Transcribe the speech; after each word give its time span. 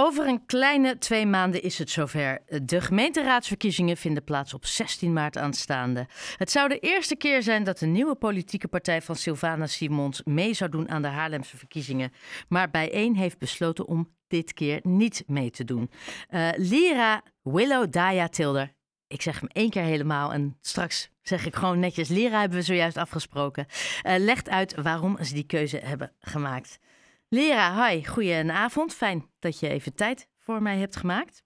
Over 0.00 0.26
een 0.26 0.46
kleine 0.46 0.98
twee 0.98 1.26
maanden 1.26 1.62
is 1.62 1.78
het 1.78 1.90
zover. 1.90 2.38
De 2.62 2.80
gemeenteraadsverkiezingen 2.80 3.96
vinden 3.96 4.24
plaats 4.24 4.54
op 4.54 4.66
16 4.66 5.12
maart 5.12 5.36
aanstaande. 5.36 6.06
Het 6.36 6.50
zou 6.50 6.68
de 6.68 6.78
eerste 6.78 7.16
keer 7.16 7.42
zijn 7.42 7.64
dat 7.64 7.78
de 7.78 7.86
nieuwe 7.86 8.14
politieke 8.14 8.68
partij 8.68 9.02
van 9.02 9.16
Sylvana 9.16 9.66
Simons 9.66 10.22
mee 10.24 10.54
zou 10.54 10.70
doen 10.70 10.88
aan 10.88 11.02
de 11.02 11.08
Haarlemse 11.08 11.56
verkiezingen. 11.56 12.12
Maar 12.48 12.70
bijeen 12.70 13.16
heeft 13.16 13.38
besloten 13.38 13.86
om 13.86 14.08
dit 14.28 14.52
keer 14.52 14.80
niet 14.82 15.24
mee 15.26 15.50
te 15.50 15.64
doen. 15.64 15.90
Uh, 16.30 16.48
Lira 16.56 17.22
Willow 17.42 17.92
Daya 17.92 18.28
Tilder. 18.28 18.72
Ik 19.06 19.22
zeg 19.22 19.40
hem 19.40 19.48
één 19.52 19.70
keer 19.70 19.82
helemaal 19.82 20.32
en 20.32 20.56
straks 20.60 21.10
zeg 21.22 21.46
ik 21.46 21.56
gewoon 21.56 21.78
netjes. 21.78 22.08
Lira 22.08 22.40
hebben 22.40 22.58
we 22.58 22.64
zojuist 22.64 22.96
afgesproken. 22.96 23.66
Uh, 23.68 24.14
legt 24.18 24.48
uit 24.48 24.74
waarom 24.82 25.24
ze 25.24 25.34
die 25.34 25.46
keuze 25.46 25.80
hebben 25.84 26.12
gemaakt. 26.20 26.78
Lera, 27.30 27.86
hi, 27.86 28.04
goedenavond. 28.04 28.94
Fijn 28.94 29.22
dat 29.40 29.60
je 29.60 29.68
even 29.68 29.94
tijd 29.94 30.28
voor 30.38 30.62
mij 30.62 30.76
hebt 30.76 30.96
gemaakt. 30.96 31.42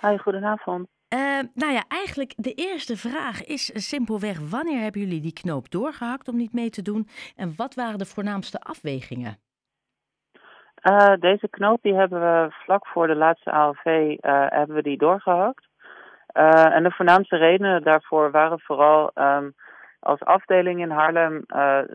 Hi, 0.00 0.16
goedenavond. 0.16 0.88
Uh, 1.14 1.20
nou 1.54 1.72
ja, 1.72 1.84
eigenlijk 1.88 2.32
de 2.36 2.52
eerste 2.52 2.96
vraag 2.96 3.44
is 3.44 3.88
simpelweg: 3.88 4.50
wanneer 4.50 4.80
hebben 4.80 5.00
jullie 5.00 5.20
die 5.20 5.32
knoop 5.32 5.70
doorgehakt 5.70 6.28
om 6.28 6.36
niet 6.36 6.52
mee 6.52 6.70
te 6.70 6.82
doen? 6.82 7.08
En 7.36 7.52
wat 7.56 7.74
waren 7.74 7.98
de 7.98 8.04
voornaamste 8.04 8.60
afwegingen? 8.60 9.36
Uh, 10.82 11.14
deze 11.18 11.48
knoop 11.48 11.82
die 11.82 11.94
hebben 11.94 12.20
we 12.20 12.50
vlak 12.50 12.86
voor 12.86 13.06
de 13.06 13.16
laatste 13.16 13.50
ALV 13.50 13.84
uh, 13.86 14.16
hebben 14.48 14.76
we 14.76 14.82
die 14.82 14.98
doorgehakt. 14.98 15.66
en 16.72 16.82
de 16.82 16.90
voornaamste 16.90 17.36
redenen 17.36 17.82
daarvoor 17.82 18.30
waren 18.30 18.60
vooral 18.60 19.10
um, 19.14 19.54
als 20.00 20.20
afdeling 20.20 20.80
in 20.80 20.90
Haarlem 20.90 21.42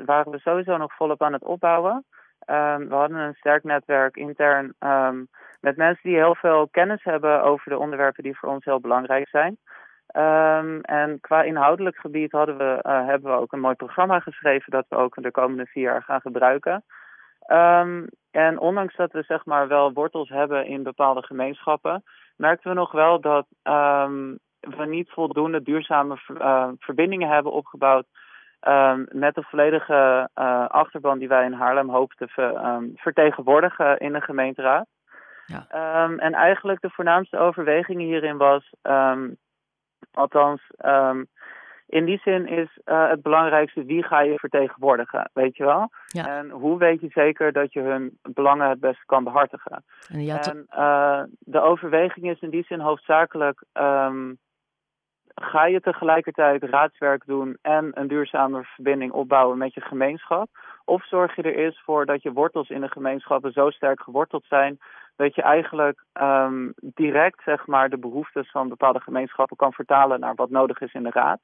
waren 0.05 0.31
we 0.31 0.39
sowieso 0.39 0.78
nog 0.78 0.95
volop 0.95 1.23
aan 1.23 1.34
het 1.34 1.44
opbouwen. 1.44 2.05
Um, 2.45 2.88
we 2.90 2.95
hadden 2.95 3.18
een 3.18 3.34
sterk 3.34 3.63
netwerk 3.63 4.16
intern 4.16 4.73
um, 4.80 5.27
met 5.59 5.77
mensen 5.77 6.09
die 6.09 6.18
heel 6.18 6.36
veel 6.36 6.67
kennis 6.72 7.04
hebben 7.04 7.44
over 7.44 7.72
de 7.72 7.77
onderwerpen 7.77 8.23
die 8.23 8.38
voor 8.38 8.50
ons 8.50 8.66
heel 8.66 8.80
belangrijk 8.80 9.30
zijn. 9.30 9.58
Um, 10.16 10.81
en 10.81 11.19
qua 11.19 11.44
inhoudelijk 11.44 11.97
gebied 11.97 12.31
hadden 12.31 12.58
we, 12.58 12.80
uh, 12.84 13.06
hebben 13.06 13.31
we 13.31 13.38
ook 13.38 13.52
een 13.52 13.59
mooi 13.59 13.75
programma 13.75 14.19
geschreven 14.19 14.72
dat 14.72 14.86
we 14.89 14.95
ook 14.95 15.23
de 15.23 15.31
komende 15.31 15.66
vier 15.66 15.84
jaar 15.84 16.03
gaan 16.03 16.22
gebruiken. 16.22 16.84
en 18.31 18.59
ondanks 18.59 18.95
dat 18.95 19.12
we 19.12 19.23
zeg 19.23 19.45
maar 19.45 19.67
wel 19.67 19.94
wortels 19.94 20.30
hebben 20.30 20.66
in 20.66 20.84
bepaalde 20.84 21.22
gemeenschappen, 21.22 22.03
merkten 22.36 22.69
we 22.69 22.75
nog 22.75 22.92
wel 22.92 23.19
dat 23.22 23.45
we 24.62 24.86
niet 24.86 25.09
voldoende 25.09 25.62
duurzame 25.62 26.17
uh, 26.28 26.69
verbindingen 26.80 27.30
hebben 27.30 27.52
opgebouwd 27.52 28.06
Um, 28.67 29.08
met 29.09 29.36
de 29.36 29.44
volledige 29.44 30.30
uh, 30.36 30.67
achterban 30.67 31.20
die 31.20 31.28
wij 31.28 31.45
in 31.45 31.54
Haarlem 31.54 31.90
hopen 31.90 32.17
te 32.17 32.28
ver, 32.28 32.66
um, 32.66 32.92
vertegenwoordigen 32.95 33.98
in 33.98 34.14
de 34.14 34.22
gemeenteraad. 34.22 34.88
Ja. 35.45 36.03
Um, 36.03 36.20
en 36.20 36.34
eigenlijk 36.34 36.81
de 36.81 36.90
voornaamste 36.90 37.38
overweging 37.38 38.00
hierin 38.00 38.38
was, 38.38 38.73
althans 40.12 40.62
in 41.92 42.06
die 42.06 42.20
zin 42.23 42.48
is 42.48 42.80
uh, 42.86 43.09
het 43.09 43.22
belangrijkste 43.22 43.84
wie 43.84 44.03
ga 44.03 44.22
je 44.22 44.40
vertegenwoordigen, 44.40 45.30
weet 45.34 45.58
je 45.58 45.66
wel? 45.66 45.90
Ja. 46.08 46.38
En 46.38 46.50
hoe 46.50 46.78
weet 46.78 47.02
je 47.02 47.09
zeker 47.09 47.52
dat 47.52 47.73
je 47.73 47.80
hun 47.80 48.20
belangen 48.22 48.70
het 48.70 48.80
beste 48.80 49.06
kan 49.06 49.23
behartigen? 49.23 49.84
En, 50.08 50.40
en 50.40 50.66
uh, 50.78 51.23
de 51.40 51.59
overweging 51.62 52.30
is 52.30 52.40
in 52.40 52.50
die 52.50 52.66
zin 52.68 52.80
hoofdzakelijk 52.80 53.64
ga 55.36 55.66
je 55.66 55.82
tegelijkertijd 55.82 56.64
raadswerk 56.64 57.26
doen 57.26 57.58
en 57.62 57.92
een 57.94 58.08
duurzame 58.08 58.64
verbinding 58.64 59.12
opbouwen 59.12 59.58
met 59.58 59.74
je 59.74 59.82
gemeenschap? 59.82 60.50
Of 60.86 61.06
zorg 61.06 61.36
je 61.36 61.42
er 61.42 61.56
eerst 61.56 61.84
voor 61.84 62.06
dat 62.06 62.22
je 62.22 62.32
wortels 62.32 62.70
in 62.70 62.82
de 62.82 62.90
gemeenschappen 62.90 63.52
zo 63.52 63.70
sterk 63.70 64.02
geworteld 64.02 64.46
zijn 64.48 64.80
dat 65.16 65.36
je 65.36 65.42
eigenlijk 65.42 66.04
um, 66.22 66.74
direct 66.80 67.42
zeg 67.46 67.68
maar, 67.68 67.90
de 67.90 67.98
behoeftes 67.98 68.52
van 68.52 68.70
bepaalde 68.70 69.00
gemeenschappen 69.00 69.58
kan 69.58 69.74
vertalen 69.74 70.20
naar 70.20 70.36
wat 70.36 70.50
nodig 70.50 70.82
is 70.82 70.94
in 70.94 71.04
de 71.04 71.12
raad? 71.12 71.40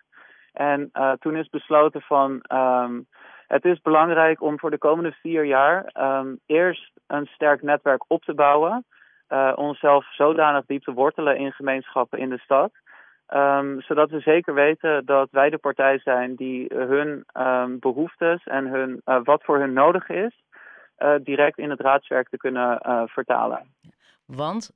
En 0.54 0.90
uh, 0.94 1.12
toen 1.12 1.36
is 1.36 1.50
besloten 1.50 2.02
van 2.02 2.44
um, 2.54 3.08
het 3.48 3.66
is 3.66 3.82
belangrijk 3.82 4.42
om 4.42 4.60
voor 4.60 4.70
de 4.70 4.78
komende 4.78 5.12
vier 5.12 5.46
jaar 5.46 5.92
um, 5.94 6.40
eerst 6.46 6.92
een 7.08 7.26
sterk 7.26 7.62
netwerk 7.62 8.04
op 8.08 8.24
te 8.24 8.34
bouwen. 8.34 8.86
Uh, 9.30 9.54
onszelf 9.56 10.14
zodanig 10.14 10.66
diep 10.66 10.84
te 10.84 10.94
wortelen 10.94 11.38
in 11.38 11.52
gemeenschappen 11.52 12.20
in 12.20 12.30
de 12.30 12.38
stad. 12.38 12.72
Um, 13.34 13.82
zodat 13.82 14.10
we 14.10 14.20
zeker 14.20 14.54
weten 14.54 15.06
dat 15.06 15.28
wij 15.32 15.50
de 15.50 15.58
partij 15.58 16.00
zijn 16.00 16.36
die 16.36 16.74
hun 16.74 17.26
um, 17.34 17.80
behoeftes 17.80 18.44
en 18.44 18.66
hun, 18.68 19.02
uh, 19.06 19.20
wat 19.24 19.44
voor 19.44 19.60
hun 19.60 19.74
nodig 19.74 20.10
is, 20.10 20.44
uh, 21.00 21.16
direct 21.24 21.58
in 21.58 21.70
het 21.70 21.80
raadswerk 21.80 22.30
te 22.30 22.38
kunnen 22.38 22.80
uh, 22.88 23.04
vertalen. 23.06 23.76
Want 24.26 24.72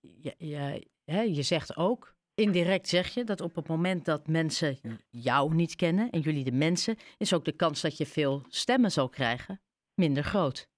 je, 0.00 0.34
je, 0.38 0.86
hè, 1.04 1.20
je 1.20 1.42
zegt 1.42 1.76
ook, 1.76 2.14
indirect 2.34 2.88
zeg 2.88 3.06
je 3.06 3.24
dat 3.24 3.40
op 3.40 3.54
het 3.54 3.68
moment 3.68 4.04
dat 4.04 4.26
mensen 4.26 4.76
jou 5.10 5.54
niet 5.54 5.76
kennen 5.76 6.10
en 6.10 6.20
jullie 6.20 6.44
de 6.44 6.56
mensen, 6.56 6.96
is 7.16 7.34
ook 7.34 7.44
de 7.44 7.56
kans 7.56 7.80
dat 7.80 7.96
je 7.96 8.06
veel 8.06 8.42
stemmen 8.48 8.90
zal 8.90 9.08
krijgen 9.08 9.60
minder 9.94 10.22
groot. 10.22 10.68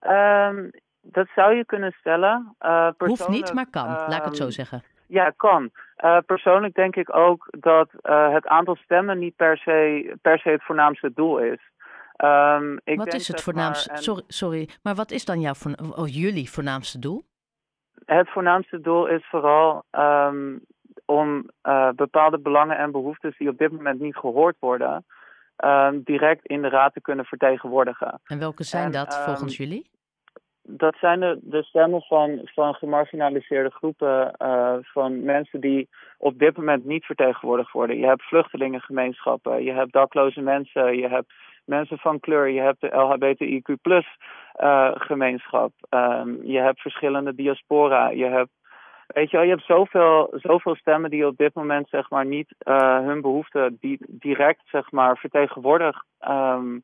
Um, 0.00 0.70
dat 1.00 1.28
zou 1.34 1.54
je 1.54 1.64
kunnen 1.64 1.92
stellen. 1.92 2.56
Hoeft 2.98 3.28
niet, 3.28 3.52
maar 3.52 3.70
kan, 3.70 3.86
laat 3.86 4.16
ik 4.16 4.24
het 4.24 4.36
zo 4.36 4.50
zeggen. 4.50 4.82
Ja, 5.06 5.32
kan. 5.36 5.70
Uh, 6.04 6.18
persoonlijk 6.26 6.74
denk 6.74 6.96
ik 6.96 7.16
ook 7.16 7.48
dat 7.50 7.90
uh, 8.02 8.32
het 8.32 8.46
aantal 8.46 8.76
stemmen 8.76 9.18
niet 9.18 9.36
per 9.36 9.58
se, 9.58 10.16
per 10.22 10.38
se 10.38 10.48
het 10.48 10.64
voornaamste 10.64 11.12
doel 11.14 11.38
is. 11.38 11.60
Um, 12.24 12.80
ik 12.84 12.96
wat 12.96 13.10
denk 13.10 13.20
is 13.20 13.28
het 13.28 13.42
voornaamste? 13.42 13.88
Maar, 13.88 13.98
en... 13.98 14.04
sorry, 14.04 14.22
sorry, 14.26 14.68
maar 14.82 14.94
wat 14.94 15.10
is 15.10 15.24
dan 15.24 15.40
jouw 15.40 15.54
of 15.94 16.08
jullie 16.08 16.50
voornaamste 16.50 16.98
doel? 16.98 17.24
Het 18.04 18.30
voornaamste 18.30 18.80
doel 18.80 19.06
is 19.06 19.26
vooral 19.28 19.84
um, 19.90 20.60
om 21.04 21.50
uh, 21.62 21.90
bepaalde 21.90 22.38
belangen 22.38 22.78
en 22.78 22.90
behoeftes 22.90 23.38
die 23.38 23.48
op 23.48 23.58
dit 23.58 23.72
moment 23.72 24.00
niet 24.00 24.16
gehoord 24.16 24.56
worden, 24.58 25.04
um, 25.64 26.02
direct 26.02 26.46
in 26.46 26.62
de 26.62 26.68
raad 26.68 26.92
te 26.92 27.00
kunnen 27.00 27.24
vertegenwoordigen. 27.24 28.20
En 28.24 28.38
welke 28.38 28.64
zijn 28.64 28.84
en, 28.84 28.92
dat 28.92 29.18
volgens 29.24 29.56
jullie? 29.56 29.90
Dat 30.68 30.96
zijn 31.00 31.20
de, 31.20 31.38
de 31.42 31.62
stemmen 31.62 32.02
van, 32.02 32.40
van 32.44 32.74
gemarginaliseerde 32.74 33.70
groepen, 33.70 34.34
uh, 34.42 34.74
van 34.80 35.24
mensen 35.24 35.60
die 35.60 35.88
op 36.18 36.38
dit 36.38 36.56
moment 36.56 36.84
niet 36.84 37.04
vertegenwoordigd 37.04 37.72
worden. 37.72 37.98
Je 37.98 38.06
hebt 38.06 38.22
vluchtelingengemeenschappen, 38.22 39.64
je 39.64 39.72
hebt 39.72 39.92
dakloze 39.92 40.40
mensen, 40.40 40.96
je 40.96 41.08
hebt 41.08 41.32
mensen 41.64 41.98
van 41.98 42.20
kleur, 42.20 42.48
je 42.48 42.60
hebt 42.60 42.80
de 42.80 42.88
LHBTIQ 42.88 43.80
plus 43.82 44.06
uh, 44.56 44.90
gemeenschap, 44.94 45.72
um, 45.90 46.40
je 46.42 46.58
hebt 46.58 46.80
verschillende 46.80 47.34
diaspora, 47.34 48.08
je 48.08 48.24
hebt 48.24 48.50
Weet 49.06 49.30
je 49.30 49.36
wel, 49.36 49.46
je 49.46 49.52
hebt 49.52 49.66
zoveel, 49.66 50.28
zoveel 50.32 50.74
stemmen 50.74 51.10
die 51.10 51.26
op 51.26 51.36
dit 51.36 51.54
moment 51.54 51.88
zeg 51.88 52.10
maar 52.10 52.26
niet 52.26 52.54
uh, 52.64 52.98
hun 52.98 53.20
behoeften 53.20 53.78
direct 54.08 54.62
zeg 54.64 54.90
maar 54.90 55.16
vertegenwoordigd 55.16 56.04
um, 56.28 56.82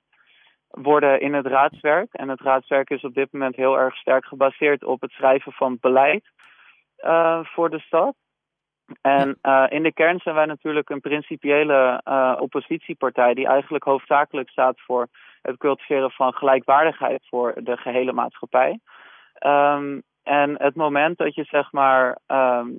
worden 0.73 1.21
in 1.21 1.35
het 1.35 1.47
raadswerk. 1.47 2.13
En 2.13 2.29
het 2.29 2.41
raadswerk 2.41 2.91
is 2.91 3.03
op 3.05 3.15
dit 3.15 3.33
moment 3.33 3.57
heel 3.57 3.79
erg 3.79 3.97
sterk 3.97 4.25
gebaseerd 4.25 4.85
op 4.85 5.01
het 5.01 5.11
schrijven 5.11 5.53
van 5.53 5.79
beleid 5.81 6.25
uh, 7.05 7.41
voor 7.43 7.71
de 7.71 7.81
stad. 7.81 8.15
En 9.01 9.39
uh, 9.43 9.65
in 9.69 9.83
de 9.83 9.93
kern 9.93 10.19
zijn 10.19 10.35
wij 10.35 10.47
natuurlijk 10.47 10.91
een 10.91 11.01
principiële 11.01 12.01
uh, 12.05 12.37
oppositiepartij 12.39 13.35
die 13.35 13.47
eigenlijk 13.47 13.85
hoofdzakelijk 13.85 14.49
staat 14.49 14.81
voor 14.81 15.09
het 15.43 15.57
cultiveren 15.57 16.11
van 16.11 16.33
gelijkwaardigheid 16.33 17.23
voor 17.29 17.55
de 17.57 17.77
gehele 17.77 18.13
maatschappij. 18.13 18.79
Um, 19.47 20.03
en 20.23 20.63
het 20.63 20.75
moment 20.75 21.19
dat 21.19 21.35
je 21.35 21.45
zeg 21.45 21.73
maar 21.73 22.19
um, 22.27 22.79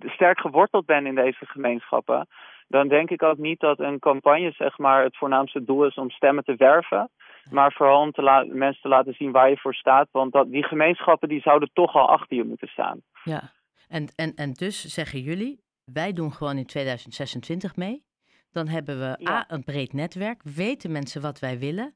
sterk 0.00 0.40
geworteld 0.40 0.86
bent 0.86 1.06
in 1.06 1.14
deze 1.14 1.46
gemeenschappen, 1.46 2.28
dan 2.68 2.88
denk 2.88 3.10
ik 3.10 3.22
ook 3.22 3.38
niet 3.38 3.60
dat 3.60 3.78
een 3.78 3.98
campagne 3.98 4.52
zeg 4.52 4.78
maar, 4.78 5.02
het 5.02 5.16
voornaamste 5.16 5.64
doel 5.64 5.84
is 5.84 5.94
om 5.94 6.10
stemmen 6.10 6.44
te 6.44 6.54
werven. 6.56 7.10
Maar 7.50 7.72
vooral 7.72 8.00
om 8.00 8.12
te 8.12 8.48
mensen 8.52 8.82
te 8.82 8.88
laten 8.88 9.14
zien 9.14 9.32
waar 9.32 9.50
je 9.50 9.56
voor 9.56 9.74
staat. 9.74 10.08
Want 10.10 10.32
dat, 10.32 10.50
die 10.50 10.64
gemeenschappen 10.64 11.28
die 11.28 11.40
zouden 11.40 11.70
toch 11.72 11.94
al 11.94 12.08
achter 12.08 12.36
je 12.36 12.44
moeten 12.44 12.68
staan. 12.68 13.00
Ja, 13.24 13.52
en, 13.88 14.08
en, 14.16 14.34
en 14.34 14.52
dus 14.52 14.84
zeggen 14.84 15.20
jullie, 15.20 15.60
wij 15.92 16.12
doen 16.12 16.32
gewoon 16.32 16.56
in 16.56 16.66
2026 16.66 17.76
mee. 17.76 18.04
Dan 18.50 18.68
hebben 18.68 18.98
we 18.98 19.28
A, 19.30 19.44
een 19.48 19.64
breed 19.64 19.92
netwerk, 19.92 20.42
weten 20.42 20.92
mensen 20.92 21.22
wat 21.22 21.38
wij 21.38 21.58
willen. 21.58 21.94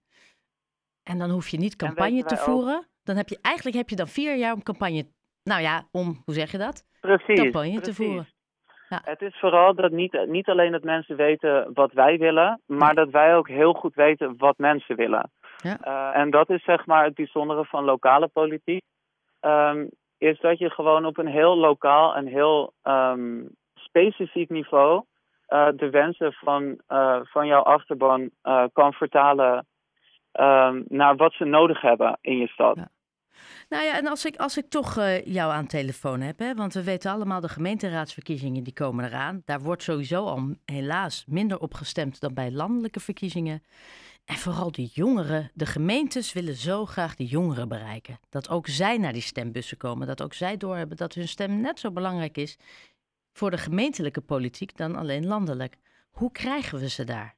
En 1.02 1.18
dan 1.18 1.30
hoef 1.30 1.48
je 1.48 1.58
niet 1.58 1.76
campagne 1.76 2.22
te 2.22 2.36
voeren. 2.36 2.88
Dan 3.02 3.16
heb 3.16 3.28
je 3.28 3.38
eigenlijk 3.42 3.76
heb 3.76 3.88
je 3.88 3.96
dan 3.96 4.08
vier 4.08 4.36
jaar 4.36 4.52
om 4.52 4.62
campagne, 4.62 5.08
nou 5.42 5.62
ja, 5.62 5.88
om, 5.92 6.22
hoe 6.24 6.34
zeg 6.34 6.50
je 6.50 6.58
dat? 6.58 6.84
Precies. 7.00 7.40
Campagne 7.40 7.80
precies. 7.80 7.96
te 7.96 8.02
voeren. 8.02 8.28
Ja. 8.90 9.00
Het 9.04 9.22
is 9.22 9.38
vooral 9.38 9.74
dat 9.74 9.90
niet, 9.90 10.26
niet 10.26 10.48
alleen 10.48 10.72
dat 10.72 10.82
mensen 10.82 11.16
weten 11.16 11.70
wat 11.74 11.92
wij 11.92 12.18
willen, 12.18 12.60
maar 12.66 12.94
dat 12.94 13.10
wij 13.10 13.36
ook 13.36 13.48
heel 13.48 13.72
goed 13.72 13.94
weten 13.94 14.34
wat 14.36 14.58
mensen 14.58 14.96
willen. 14.96 15.30
Ja. 15.56 15.76
Uh, 15.84 16.20
en 16.20 16.30
dat 16.30 16.50
is 16.50 16.64
zeg 16.64 16.86
maar 16.86 17.04
het 17.04 17.14
bijzondere 17.14 17.64
van 17.64 17.84
lokale 17.84 18.28
politiek. 18.28 18.84
Um, 19.40 19.90
is 20.18 20.40
dat 20.40 20.58
je 20.58 20.70
gewoon 20.70 21.04
op 21.04 21.18
een 21.18 21.26
heel 21.26 21.56
lokaal 21.56 22.14
en 22.14 22.26
heel 22.26 22.72
um, 22.82 23.48
specifiek 23.74 24.48
niveau 24.48 25.04
uh, 25.48 25.68
de 25.76 25.90
wensen 25.90 26.32
van, 26.32 26.80
uh, 26.88 27.20
van 27.22 27.46
jouw 27.46 27.62
achterban 27.62 28.30
kan 28.72 28.92
vertalen 28.92 29.66
um, 30.32 30.84
naar 30.88 31.16
wat 31.16 31.32
ze 31.32 31.44
nodig 31.44 31.80
hebben 31.80 32.18
in 32.20 32.36
je 32.36 32.48
stad. 32.48 32.76
Ja. 32.76 32.88
Nou 33.68 33.84
ja, 33.84 33.96
en 33.96 34.06
als 34.06 34.24
ik, 34.24 34.36
als 34.36 34.58
ik 34.58 34.68
toch 34.68 34.98
uh, 34.98 35.24
jou 35.24 35.52
aan 35.52 35.66
telefoon 35.66 36.20
heb, 36.20 36.38
hè, 36.38 36.54
want 36.54 36.74
we 36.74 36.84
weten 36.84 37.10
allemaal 37.10 37.40
de 37.40 37.48
gemeenteraadsverkiezingen 37.48 38.62
die 38.62 38.72
komen 38.72 39.04
eraan. 39.04 39.42
Daar 39.44 39.60
wordt 39.60 39.82
sowieso 39.82 40.24
al 40.24 40.54
helaas 40.64 41.24
minder 41.28 41.60
op 41.60 41.74
gestemd 41.74 42.20
dan 42.20 42.34
bij 42.34 42.50
landelijke 42.50 43.00
verkiezingen. 43.00 43.62
En 44.24 44.36
vooral 44.36 44.72
die 44.72 44.90
jongeren, 44.92 45.50
de 45.54 45.66
gemeentes 45.66 46.32
willen 46.32 46.54
zo 46.54 46.86
graag 46.86 47.14
die 47.14 47.26
jongeren 47.26 47.68
bereiken. 47.68 48.18
Dat 48.30 48.50
ook 48.50 48.66
zij 48.66 48.96
naar 48.98 49.12
die 49.12 49.22
stembussen 49.22 49.76
komen, 49.76 50.06
dat 50.06 50.22
ook 50.22 50.34
zij 50.34 50.56
doorhebben 50.56 50.96
dat 50.96 51.14
hun 51.14 51.28
stem 51.28 51.60
net 51.60 51.78
zo 51.78 51.90
belangrijk 51.92 52.36
is 52.36 52.58
voor 53.32 53.50
de 53.50 53.58
gemeentelijke 53.58 54.20
politiek 54.20 54.76
dan 54.76 54.96
alleen 54.96 55.26
landelijk. 55.26 55.76
Hoe 56.10 56.32
krijgen 56.32 56.78
we 56.78 56.88
ze 56.88 57.04
daar? 57.04 57.34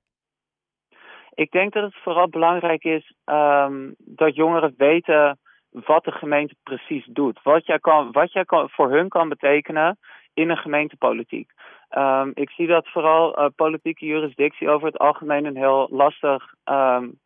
Ik 1.34 1.50
denk 1.50 1.72
dat 1.72 1.82
het 1.82 2.02
vooral 2.02 2.28
belangrijk 2.28 2.84
is 2.84 3.14
um, 3.24 3.94
dat 3.98 4.34
jongeren 4.34 4.74
weten 4.76 5.38
wat 5.72 6.04
de 6.04 6.12
gemeente 6.12 6.54
precies 6.62 7.04
doet. 7.04 7.42
Wat 7.42 7.66
jij, 7.66 7.78
kan, 7.78 8.12
wat 8.12 8.32
jij 8.32 8.44
kan, 8.44 8.68
voor 8.70 8.90
hun 8.90 9.08
kan 9.08 9.28
betekenen 9.28 9.98
in 10.34 10.50
een 10.50 10.56
gemeentepolitiek. 10.56 11.50
Um, 11.98 12.30
ik 12.34 12.50
zie 12.50 12.66
dat 12.66 12.88
vooral 12.88 13.38
uh, 13.38 13.46
politieke 13.56 14.06
jurisdictie 14.06 14.68
over 14.68 14.86
het 14.86 14.98
algemeen 14.98 15.44
een 15.44 15.56
heel 15.56 15.88
lastig, 15.90 16.54
um, 16.64 17.20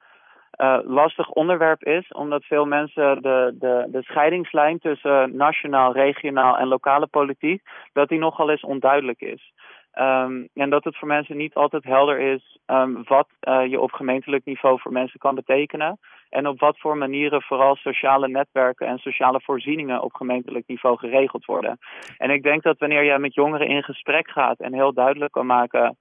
uh, 0.61 0.79
lastig 0.83 1.31
onderwerp 1.31 1.85
is, 1.85 2.09
omdat 2.09 2.45
veel 2.45 2.67
mensen 2.67 3.23
de, 3.23 3.55
de, 3.59 3.87
de 3.91 4.03
scheidingslijn 4.03 4.79
tussen 4.79 5.37
nationaal, 5.37 5.93
regionaal 5.93 6.59
en 6.59 6.69
lokale 6.69 7.07
politiek, 7.07 7.63
dat 7.93 8.09
die 8.09 8.19
nogal 8.19 8.51
eens 8.51 8.65
onduidelijk 8.65 9.21
is. 9.21 9.53
Um, 9.99 10.49
en 10.55 10.71
dat 10.71 10.85
het 10.85 10.97
voor 10.97 11.09
mensen 11.09 11.37
niet 11.37 11.55
altijd 11.55 11.85
helder 11.85 12.19
is 12.19 12.59
wat 13.05 13.29
uh, 13.41 13.67
je 13.67 13.81
op 13.81 13.93
gemeentelijk 13.93 14.45
niveau 14.45 14.81
voor 14.81 14.93
mensen 14.93 15.21
kan 15.21 15.35
betekenen. 15.35 15.99
En 16.29 16.47
op 16.47 16.61
wat 16.61 16.79
voor 16.79 16.97
manieren 16.97 17.43
vooral 17.43 17.77
sociale 17.77 18.29
netwerken 18.29 18.87
en 18.87 18.99
sociale 18.99 19.41
voorzieningen 19.41 20.03
op 20.03 20.15
gemeentelijk 20.15 20.67
niveau 20.67 20.99
geregeld 20.99 21.45
worden. 21.45 21.79
En 22.17 22.31
ik 22.31 22.43
denk 22.43 22.63
dat 22.63 22.79
wanneer 22.79 23.05
jij 23.05 23.19
met 23.19 23.35
jongeren 23.35 23.69
in 23.69 23.83
gesprek 23.83 24.31
gaat 24.31 24.61
en 24.61 24.75
heel 24.75 24.93
duidelijk 24.93 25.33
kan 25.33 25.47
maken 25.47 25.97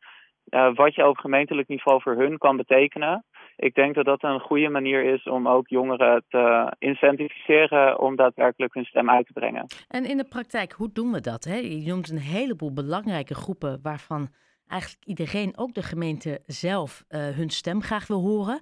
uh, 0.50 0.76
wat 0.76 0.96
je 0.96 1.08
op 1.08 1.18
gemeentelijk 1.18 1.68
niveau 1.68 2.02
voor 2.02 2.16
hun 2.16 2.38
kan 2.38 2.58
betekenen. 2.58 3.26
Ik 3.56 3.74
denk 3.74 3.96
dat 3.96 4.06
dat 4.06 4.24
een 4.24 4.40
goede 4.40 4.70
manier 4.70 5.14
is 5.14 5.24
om 5.24 5.48
ook 5.48 5.68
jongeren 5.68 6.24
te 6.30 6.74
incentiviseren 6.80 8.00
om 8.00 8.16
daadwerkelijk 8.16 8.74
hun 8.74 8.86
stem 8.86 9.10
uit 9.10 9.26
te 9.26 9.34
brengen. 9.34 9.66
En 9.88 10.06
in 10.06 10.18
de 10.18 10.28
praktijk, 10.28 10.72
hoe 10.72 10.92
doen 10.94 11.12
we 11.12 11.22
dat? 11.22 11.44
Hè? 11.44 11.56
Je 11.56 11.88
noemt 11.88 12.10
een 12.10 12.18
heleboel 12.18 12.74
belangrijke 12.74 13.36
groepen 13.36 13.80
waarvan 13.82 14.30
eigenlijk 14.68 15.06
iedereen, 15.06 15.58
ook 15.58 15.74
de 15.74 15.84
gemeente 15.84 16.42
zelf, 16.46 17.04
uh, 17.10 17.20
hun 17.20 17.50
stem 17.50 17.82
graag 17.82 18.08
wil 18.08 18.22
horen. 18.22 18.62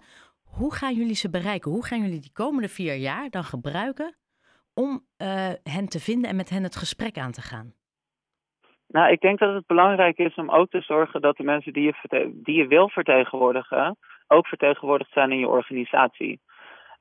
Hoe 0.58 0.74
gaan 0.74 0.94
jullie 0.94 1.16
ze 1.16 1.30
bereiken? 1.30 1.72
Hoe 1.72 1.86
gaan 1.86 2.00
jullie 2.00 2.20
die 2.20 2.34
komende 2.34 2.68
vier 2.68 2.96
jaar 2.96 3.30
dan 3.30 3.44
gebruiken 3.44 4.16
om 4.74 4.90
uh, 4.92 5.52
hen 5.64 5.88
te 5.88 6.00
vinden 6.00 6.30
en 6.30 6.36
met 6.36 6.50
hen 6.50 6.64
het 6.64 6.76
gesprek 6.76 7.18
aan 7.18 7.32
te 7.32 7.42
gaan? 7.42 7.74
Nou, 8.88 9.12
ik 9.12 9.22
denk 9.22 9.40
dat 9.40 9.54
het 9.54 9.66
belangrijk 9.66 10.18
is 10.18 10.36
om 10.36 10.50
ook 10.50 10.70
te 10.70 10.82
zorgen 10.82 11.22
dat 11.22 11.38
de 11.38 11.44
mensen 11.44 11.74
die 11.74 11.84
je, 11.84 12.32
die 12.34 12.56
je 12.56 12.68
wil 12.68 12.90
vertegenwoordigen, 12.90 13.98
ook 14.28 14.48
vertegenwoordigd 14.48 15.12
zijn 15.12 15.32
in 15.32 15.40
je 15.40 15.48
organisatie. 15.48 16.42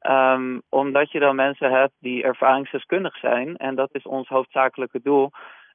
Um, 0.09 0.63
omdat 0.69 1.11
je 1.11 1.19
dan 1.19 1.37
mensen 1.37 1.71
hebt 1.71 1.93
die 1.99 2.23
ervaringsdeskundig 2.23 3.17
zijn, 3.17 3.57
en 3.57 3.75
dat 3.75 3.89
is 3.93 4.03
ons 4.03 4.29
hoofdzakelijke 4.29 5.01
doel. 5.03 5.31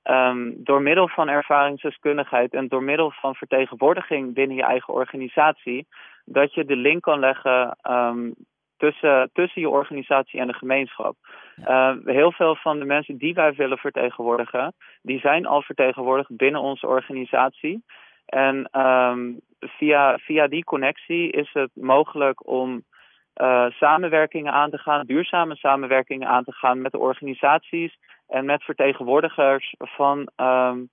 Um, 0.09 0.63
door 0.63 0.81
middel 0.81 1.07
van 1.07 1.30
ervaringsdeskundigheid 1.30 2.54
en 2.54 2.68
door 2.68 2.83
middel 2.83 3.12
van 3.12 3.36
vertegenwoordiging 3.36 4.33
binnen 4.33 4.56
je 4.56 4.63
eigen 4.63 4.94
organisatie, 4.94 5.88
dat 6.25 6.54
je 6.54 6.65
de 6.65 6.75
link 6.75 7.01
kan 7.01 7.19
leggen 7.19 7.77
um, 7.89 8.36
tussen, 8.77 9.30
tussen 9.33 9.62
je 9.62 9.69
organisatie 9.69 10.39
en 10.39 10.48
de 10.48 10.54
gemeenschap. 10.54 11.15
Uh, 11.68 11.92
heel 12.06 12.31
veel 12.31 12.56
van 12.56 12.80
de 12.80 12.86
mensen 12.86 13.18
die 13.18 13.33
wij 13.33 13.54
willen 13.54 13.77
vertegenwoordigen, 13.77 14.74
die 15.01 15.19
zijn 15.19 15.45
al 15.45 15.62
vertegenwoordigd 15.62 16.38
binnen 16.38 16.62
onze 16.62 16.88
organisatie. 16.88 17.83
En 18.25 18.69
um, 18.81 19.39
via, 19.59 20.18
via 20.18 20.48
die 20.48 20.63
connectie 20.63 21.31
is 21.31 21.50
het 21.54 21.71
mogelijk 21.74 22.48
om 22.48 22.83
uh, 23.42 23.65
samenwerkingen 23.69 24.54
aan 24.54 24.69
te 24.69 24.77
gaan, 24.77 25.06
duurzame 25.06 25.56
samenwerkingen 25.56 26.27
aan 26.27 26.44
te 26.44 26.51
gaan 26.51 26.81
met 26.81 26.92
de 26.92 27.00
organisaties 27.00 27.98
en 28.28 28.46
met 28.46 28.64
vertegenwoordigers 28.64 29.76
van 29.78 30.30
um, 30.36 30.90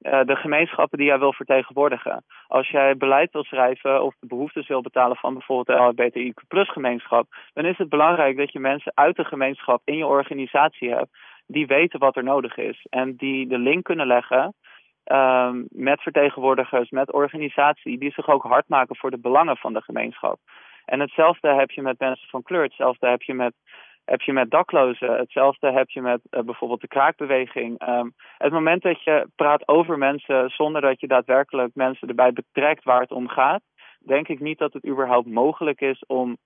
uh, 0.00 0.20
de 0.24 0.36
gemeenschappen 0.36 0.98
die 0.98 1.06
jij 1.06 1.18
wil 1.18 1.32
vertegenwoordigen. 1.32 2.24
Als 2.46 2.68
jij 2.68 2.96
beleid 2.96 3.32
wil 3.32 3.44
schrijven 3.44 4.02
of 4.02 4.14
de 4.20 4.26
behoeftes 4.26 4.68
wil 4.68 4.80
betalen 4.80 5.16
van 5.16 5.32
bijvoorbeeld 5.32 5.78
de 5.78 5.84
LHBTIQ 5.84 6.34
gemeenschap, 6.48 7.26
dan 7.52 7.64
is 7.64 7.78
het 7.78 7.88
belangrijk 7.88 8.36
dat 8.36 8.52
je 8.52 8.58
mensen 8.58 8.92
uit 8.94 9.16
de 9.16 9.24
gemeenschap 9.24 9.82
in 9.84 9.96
je 9.96 10.06
organisatie 10.06 10.90
hebt 10.90 11.16
die 11.46 11.66
weten 11.66 11.98
wat 11.98 12.16
er 12.16 12.24
nodig 12.24 12.56
is 12.56 12.86
en 12.90 13.16
die 13.16 13.46
de 13.46 13.58
link 13.58 13.84
kunnen 13.84 14.06
leggen 14.06 14.54
um, 15.04 15.66
met 15.70 16.00
vertegenwoordigers, 16.00 16.90
met 16.90 17.12
organisaties 17.12 17.98
die 17.98 18.12
zich 18.12 18.28
ook 18.28 18.42
hard 18.42 18.68
maken 18.68 18.96
voor 18.96 19.10
de 19.10 19.18
belangen 19.18 19.56
van 19.56 19.72
de 19.72 19.82
gemeenschap. 19.82 20.38
En 20.84 21.00
hetzelfde 21.00 21.54
heb 21.54 21.70
je 21.70 21.82
met 21.82 21.98
mensen 21.98 22.28
van 22.28 22.42
kleur, 22.42 22.62
hetzelfde 22.62 23.08
heb 23.08 23.22
je 23.22 23.34
met 23.34 23.54
heb 24.04 24.20
je 24.20 24.32
met 24.32 24.50
daklozen. 24.50 25.16
Hetzelfde 25.16 25.72
heb 25.72 25.90
je 25.90 26.00
met 26.00 26.20
uh, 26.30 26.40
bijvoorbeeld 26.40 26.80
de 26.80 26.88
kraakbeweging. 26.88 27.88
Um, 27.88 28.14
het 28.38 28.52
moment 28.52 28.82
dat 28.82 29.02
je 29.02 29.28
praat 29.36 29.68
over 29.68 29.98
mensen 29.98 30.50
zonder 30.50 30.80
dat 30.80 31.00
je 31.00 31.06
daadwerkelijk 31.06 31.74
mensen 31.74 32.08
erbij 32.08 32.32
betrekt 32.32 32.84
waar 32.84 33.00
het 33.00 33.10
om 33.10 33.28
gaat, 33.28 33.62
denk 33.98 34.28
ik 34.28 34.40
niet 34.40 34.58
dat 34.58 34.72
het 34.72 34.86
überhaupt 34.86 35.28
mogelijk 35.28 35.80
is 35.80 36.04
om 36.06 36.36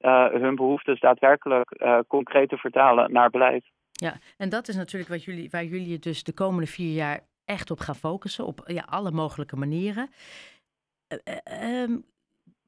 uh, 0.00 0.26
hun 0.28 0.54
behoeftes 0.54 1.00
daadwerkelijk 1.00 1.74
uh, 1.76 1.98
concreet 2.08 2.48
te 2.48 2.56
vertalen 2.56 3.12
naar 3.12 3.30
beleid. 3.30 3.64
Ja, 3.92 4.14
en 4.36 4.48
dat 4.48 4.68
is 4.68 4.76
natuurlijk 4.76 5.10
wat 5.10 5.24
jullie, 5.24 5.50
waar 5.50 5.64
jullie 5.64 5.98
dus 5.98 6.22
de 6.22 6.34
komende 6.34 6.66
vier 6.66 6.94
jaar 6.94 7.20
echt 7.44 7.70
op 7.70 7.78
gaan 7.78 7.94
focussen, 7.94 8.46
op 8.46 8.62
ja, 8.66 8.84
alle 8.88 9.10
mogelijke 9.10 9.56
manieren. 9.56 10.10
Um, 11.62 12.04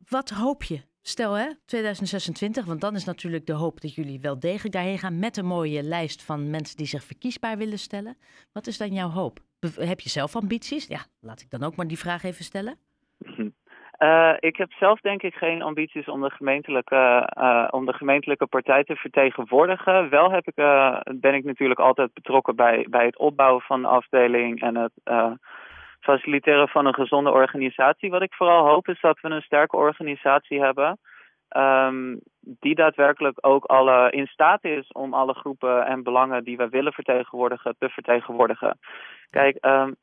wat 0.08 0.30
hoop 0.30 0.62
je 0.62 0.80
Stel 1.06 1.32
hè, 1.32 1.46
2026, 1.66 2.64
want 2.64 2.80
dan 2.80 2.94
is 2.94 3.04
natuurlijk 3.04 3.46
de 3.46 3.52
hoop 3.52 3.80
dat 3.80 3.94
jullie 3.94 4.20
wel 4.20 4.38
degelijk 4.40 4.74
daarheen 4.74 4.98
gaan 4.98 5.18
met 5.18 5.36
een 5.36 5.46
mooie 5.46 5.82
lijst 5.82 6.24
van 6.24 6.50
mensen 6.50 6.76
die 6.76 6.86
zich 6.86 7.02
verkiesbaar 7.02 7.56
willen 7.56 7.78
stellen. 7.78 8.16
Wat 8.52 8.66
is 8.66 8.78
dan 8.78 8.88
jouw 8.92 9.08
hoop? 9.08 9.38
Heb 9.78 10.00
je 10.00 10.08
zelf 10.08 10.36
ambities? 10.36 10.86
Ja, 10.86 11.00
laat 11.20 11.40
ik 11.40 11.50
dan 11.50 11.62
ook 11.62 11.76
maar 11.76 11.86
die 11.86 11.98
vraag 11.98 12.22
even 12.22 12.44
stellen. 12.44 12.74
Uh, 13.98 14.34
ik 14.50 14.56
heb 14.56 14.72
zelf 14.72 15.00
denk 15.00 15.22
ik 15.22 15.34
geen 15.34 15.62
ambities 15.62 16.08
om 16.08 16.20
de 16.20 16.30
gemeentelijke, 16.30 17.32
uh, 17.38 17.68
om 17.70 17.86
de 17.86 17.92
gemeentelijke 17.92 18.46
partij 18.46 18.84
te 18.84 18.96
vertegenwoordigen. 18.96 20.10
Wel 20.10 20.30
heb 20.30 20.46
ik, 20.46 20.56
uh, 20.56 21.00
ben 21.14 21.34
ik 21.34 21.44
natuurlijk 21.44 21.80
altijd 21.80 22.12
betrokken 22.12 22.56
bij, 22.56 22.86
bij 22.90 23.06
het 23.06 23.18
opbouwen 23.18 23.62
van 23.62 23.82
de 23.82 23.88
afdeling 23.88 24.60
en 24.60 24.76
het 24.76 24.92
faciliteren 26.04 26.68
van 26.68 26.86
een 26.86 26.94
gezonde 26.94 27.30
organisatie. 27.30 28.10
Wat 28.10 28.22
ik 28.22 28.34
vooral 28.34 28.66
hoop 28.66 28.88
is 28.88 29.00
dat 29.00 29.20
we 29.20 29.28
een 29.28 29.42
sterke 29.42 29.76
organisatie 29.76 30.60
hebben. 30.60 30.98
Um, 31.56 32.20
die 32.40 32.74
daadwerkelijk 32.74 33.38
ook 33.40 33.64
alle 33.64 34.10
in 34.10 34.26
staat 34.26 34.64
is 34.64 34.88
om 34.92 35.14
alle 35.14 35.34
groepen 35.34 35.86
en 35.86 36.02
belangen 36.02 36.44
die 36.44 36.56
we 36.56 36.68
willen 36.68 36.92
vertegenwoordigen 36.92 37.74
te 37.78 37.88
vertegenwoordigen. 37.88 38.78
Kijk, 39.30 39.64
um, 39.64 39.96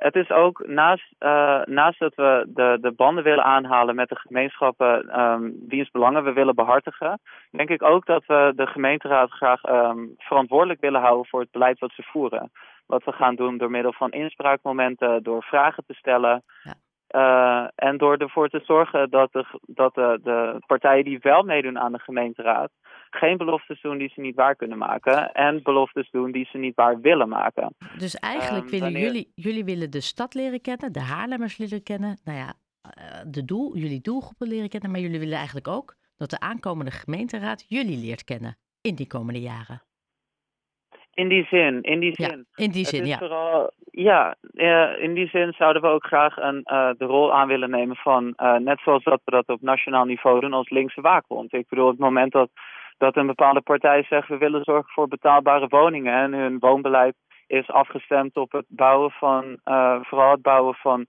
het 0.00 0.14
is 0.14 0.30
ook 0.30 0.66
naast, 0.66 1.14
uh, 1.18 1.60
naast 1.64 1.98
dat 1.98 2.14
we 2.14 2.44
de, 2.48 2.78
de 2.80 2.92
banden 2.92 3.24
willen 3.24 3.44
aanhalen 3.44 3.94
met 3.94 4.08
de 4.08 4.16
gemeenschappen 4.16 5.20
um, 5.20 5.54
wiens 5.68 5.90
belangen 5.90 6.24
we 6.24 6.32
willen 6.32 6.54
behartigen, 6.54 7.20
denk 7.50 7.68
ik 7.68 7.82
ook 7.82 8.06
dat 8.06 8.24
we 8.26 8.52
de 8.56 8.66
gemeenteraad 8.66 9.30
graag 9.30 9.68
um, 9.68 10.14
verantwoordelijk 10.18 10.80
willen 10.80 11.00
houden 11.00 11.26
voor 11.26 11.40
het 11.40 11.50
beleid 11.50 11.78
wat 11.78 11.92
ze 11.92 12.02
voeren. 12.02 12.50
Wat 12.86 13.04
we 13.04 13.12
gaan 13.12 13.34
doen 13.34 13.58
door 13.58 13.70
middel 13.70 13.92
van 13.92 14.10
inspraakmomenten, 14.10 15.22
door 15.22 15.42
vragen 15.42 15.84
te 15.86 15.94
stellen. 15.94 16.42
Ja. 16.62 16.74
Uh, 17.14 17.66
en 17.74 17.96
door 17.96 18.16
ervoor 18.16 18.48
te 18.48 18.60
zorgen 18.64 19.10
dat, 19.10 19.32
de, 19.32 19.44
dat 19.66 19.94
de, 19.94 20.20
de 20.22 20.62
partijen 20.66 21.04
die 21.04 21.18
wel 21.18 21.42
meedoen 21.42 21.78
aan 21.78 21.92
de 21.92 21.98
gemeenteraad 21.98 22.70
geen 23.10 23.36
beloftes 23.36 23.80
doen 23.80 23.98
die 23.98 24.10
ze 24.14 24.20
niet 24.20 24.34
waar 24.34 24.56
kunnen 24.56 24.78
maken. 24.78 25.32
En 25.32 25.62
beloftes 25.62 26.10
doen 26.10 26.32
die 26.32 26.46
ze 26.50 26.58
niet 26.58 26.74
waar 26.74 27.00
willen 27.00 27.28
maken. 27.28 27.74
Dus 27.98 28.14
eigenlijk 28.14 28.64
um, 28.64 28.70
willen 28.70 28.92
jullie, 28.92 29.32
jullie 29.34 29.64
willen 29.64 29.90
de 29.90 30.00
stad 30.00 30.34
leren 30.34 30.60
kennen, 30.60 30.92
de 30.92 31.00
Haarlemmers 31.00 31.58
leren 31.58 31.82
kennen. 31.82 32.18
Nou 32.24 32.38
ja, 32.38 32.54
uh, 32.98 33.20
de 33.26 33.44
doel, 33.44 33.76
jullie 33.76 34.00
doelgroepen 34.00 34.48
leren 34.48 34.68
kennen. 34.68 34.90
Maar 34.90 35.00
jullie 35.00 35.18
willen 35.18 35.36
eigenlijk 35.36 35.68
ook 35.68 35.94
dat 36.16 36.30
de 36.30 36.40
aankomende 36.40 36.90
gemeenteraad 36.90 37.64
jullie 37.68 37.98
leert 37.98 38.24
kennen 38.24 38.56
in 38.80 38.94
die 38.94 39.06
komende 39.06 39.40
jaren. 39.40 39.82
In 41.20 41.28
die 41.28 41.44
zin, 41.44 41.82
in 41.82 42.00
die 42.00 42.14
zin. 42.14 42.46
Ja, 42.54 42.64
in 42.64 42.70
die 42.70 42.84
zin, 42.84 43.06
ja. 43.06 43.18
Vooral, 43.18 43.70
ja, 43.90 44.34
uh, 44.54 45.02
in 45.02 45.14
die 45.14 45.28
zin 45.28 45.52
zouden 45.52 45.82
we 45.82 45.88
ook 45.88 46.06
graag 46.06 46.36
een, 46.36 46.60
uh, 46.64 46.90
de 46.98 47.04
rol 47.04 47.34
aan 47.34 47.48
willen 47.48 47.70
nemen 47.70 47.96
van, 47.96 48.34
uh, 48.36 48.56
net 48.56 48.80
zoals 48.84 49.04
dat 49.04 49.20
we 49.24 49.30
dat 49.30 49.48
op 49.48 49.62
nationaal 49.62 50.04
niveau 50.04 50.40
doen, 50.40 50.52
als 50.52 50.70
linkse 50.70 51.00
waakhond. 51.00 51.52
Ik 51.52 51.68
bedoel, 51.68 51.88
het 51.88 51.98
moment 51.98 52.32
dat, 52.32 52.50
dat 52.98 53.16
een 53.16 53.26
bepaalde 53.26 53.60
partij 53.60 54.02
zegt, 54.02 54.28
we 54.28 54.38
willen 54.38 54.64
zorgen 54.64 54.92
voor 54.92 55.08
betaalbare 55.08 55.66
woningen 55.68 56.14
en 56.14 56.32
hun 56.32 56.58
woonbeleid 56.58 57.14
is 57.46 57.70
afgestemd 57.70 58.36
op 58.36 58.52
het 58.52 58.66
bouwen 58.68 59.10
van, 59.10 59.58
vooral 60.02 60.30
het 60.30 60.42
bouwen 60.42 60.74
van 60.74 61.06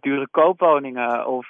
dure 0.00 0.28
koopwoningen. 0.30 1.26
Of 1.26 1.46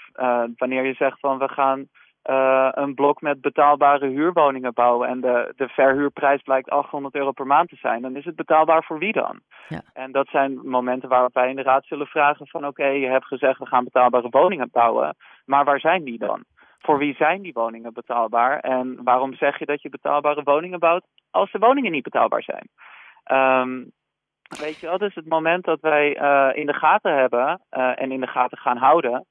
wanneer 0.56 0.84
je 0.84 0.94
zegt 0.94 1.20
van, 1.20 1.38
we 1.38 1.48
gaan 1.48 1.88
uh, 2.24 2.68
een 2.70 2.94
blok 2.94 3.20
met 3.20 3.40
betaalbare 3.40 4.08
huurwoningen 4.08 4.72
bouwen 4.74 5.08
en 5.08 5.20
de, 5.20 5.52
de 5.56 5.68
verhuurprijs 5.68 6.42
blijkt 6.42 6.70
800 6.70 7.14
euro 7.14 7.32
per 7.32 7.46
maand 7.46 7.68
te 7.68 7.76
zijn, 7.76 8.02
dan 8.02 8.16
is 8.16 8.24
het 8.24 8.36
betaalbaar 8.36 8.84
voor 8.84 8.98
wie 8.98 9.12
dan? 9.12 9.40
Ja. 9.68 9.80
En 9.92 10.12
dat 10.12 10.28
zijn 10.28 10.68
momenten 10.68 11.08
waarop 11.08 11.34
wij 11.34 11.48
in 11.48 11.56
de 11.56 11.62
raad 11.62 11.86
zullen 11.86 12.06
vragen 12.06 12.46
van 12.46 12.66
oké, 12.66 12.86
je 12.86 13.06
hebt 13.06 13.26
gezegd 13.26 13.58
we 13.58 13.66
gaan 13.66 13.84
betaalbare 13.84 14.28
woningen 14.30 14.68
bouwen, 14.72 15.16
maar 15.44 15.64
waar 15.64 15.80
zijn 15.80 16.04
die 16.04 16.18
dan? 16.18 16.44
Voor 16.78 16.98
wie 16.98 17.14
zijn 17.14 17.42
die 17.42 17.52
woningen 17.52 17.92
betaalbaar? 17.92 18.60
En 18.60 19.00
waarom 19.04 19.34
zeg 19.34 19.58
je 19.58 19.66
dat 19.66 19.82
je 19.82 19.88
betaalbare 19.88 20.42
woningen 20.42 20.78
bouwt 20.78 21.04
als 21.30 21.52
de 21.52 21.58
woningen 21.58 21.92
niet 21.92 22.02
betaalbaar 22.02 22.42
zijn? 22.42 22.68
Um, 23.32 23.90
weet 24.48 24.80
je 24.80 24.86
wel, 24.86 24.98
dus 24.98 25.14
het 25.14 25.28
moment 25.28 25.64
dat 25.64 25.80
wij 25.80 26.20
uh, 26.20 26.48
in 26.52 26.66
de 26.66 26.74
gaten 26.74 27.14
hebben 27.14 27.60
uh, 27.70 28.02
en 28.02 28.12
in 28.12 28.20
de 28.20 28.26
gaten 28.26 28.58
gaan 28.58 28.76
houden, 28.76 29.26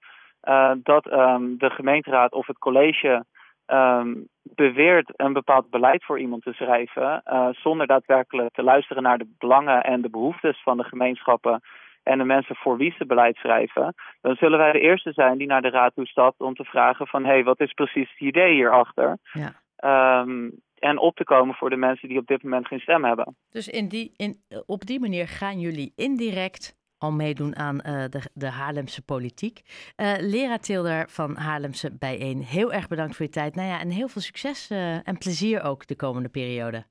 dat 0.84 1.12
um, 1.12 1.58
de 1.58 1.70
gemeenteraad 1.70 2.34
of 2.34 2.48
het 2.48 2.58
college 2.58 3.26
um, 3.68 4.28
beweert 4.42 5.14
een 5.16 5.34
bepaald 5.34 5.70
beleid 5.70 6.06
voor 6.06 6.20
iemand 6.20 6.44
te 6.44 6.54
schrijven, 6.54 7.24
zonder 7.52 7.88
daadwerkelijk 7.88 8.54
te 8.54 8.64
luisteren 8.64 9.04
naar 9.04 9.18
de 9.18 9.36
belangen 9.38 9.84
en 9.84 10.02
de 10.02 10.10
behoeftes 10.10 10.62
van 10.64 10.78
de 10.78 10.84
gemeenschappen 10.84 11.62
en 12.04 12.18
de 12.18 12.24
mensen 12.24 12.56
voor 12.56 12.78
wie 12.78 12.94
ze 12.98 13.06
beleid 13.06 13.36
schrijven, 13.36 13.94
dan 14.22 14.36
zullen 14.36 14.60
wij 14.60 14.72
de 14.72 14.80
eerste 14.80 15.12
zijn 15.12 15.38
die 15.38 15.48
naar 15.48 15.62
de 15.62 15.70
raad 15.70 15.94
toe 15.96 16.06
stapt 16.06 16.40
om 16.40 16.54
te 16.54 16.64
vragen 16.64 17.08
van 17.08 17.24
hé, 17.24 17.30
hey, 17.30 17.44
wat 17.44 17.60
is 17.60 17.74
precies 17.74 18.10
het 18.10 18.20
idee 18.20 18.54
hierachter? 18.54 19.18
Ja. 19.32 20.22
Um, 20.22 20.52
en 20.80 21.00
op 21.00 21.16
te 21.16 21.24
komen 21.24 21.56
voor 21.56 21.70
de 21.70 21.76
mensen 21.76 22.08
die 22.08 22.18
op 22.18 22.28
dit 22.28 22.44
moment 22.44 22.68
geen 22.68 22.80
stem 22.80 23.04
hebben. 23.04 23.36
Dus 23.50 23.68
in 23.68 23.88
die, 23.88 24.14
in, 24.16 24.36
op 24.66 24.86
die 24.86 25.00
manier 25.00 25.28
gaan 25.28 25.60
jullie 25.60 25.94
indirect 25.96 26.76
al 26.98 27.12
meedoen 27.12 27.56
aan 27.56 27.76
uh, 27.76 28.06
de, 28.10 28.22
de 28.34 28.50
Haarlemse 28.50 29.02
politiek. 29.02 29.62
Uh, 29.98 30.14
Lera 30.20 30.58
Tilder 30.58 31.10
van 31.10 31.36
Haarlemse 31.36 31.98
Bijeen, 31.98 32.44
heel 32.44 32.74
erg 32.74 32.88
bedankt 32.88 33.16
voor 33.16 33.26
je 33.26 33.32
tijd. 33.32 33.56
Nou 33.56 33.68
ja, 33.68 33.80
en 33.80 33.90
heel 33.90 34.08
veel 34.08 34.22
succes 34.22 34.72
uh, 34.72 35.08
en 35.08 35.18
plezier 35.18 35.64
ook 35.64 35.88
de 35.88 35.96
komende 35.96 36.30
periode. 36.30 36.86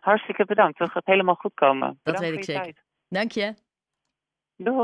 Hartstikke 0.00 0.44
bedankt. 0.44 0.78
Dat 0.78 0.90
gaat 0.90 1.06
helemaal 1.06 1.34
goed 1.34 1.54
komen. 1.54 2.00
Dat 2.02 2.18
weet 2.18 2.32
ik 2.32 2.44
zeker. 2.44 2.62
Tijd. 2.62 2.84
Dank 3.08 3.32
je. 3.32 3.54
Doeg. 4.56 4.78